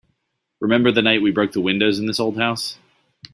[0.59, 2.79] Remember the night we broke the windows in this old house?